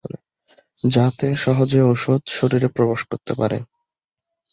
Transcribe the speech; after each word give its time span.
যাতে 0.83 1.27
সহজে 1.35 1.79
ঔষুধ 1.83 2.21
শরীরে 2.37 2.67
প্রবেশ 2.75 3.01
করতে 3.09 3.33
পারে। 3.35 3.57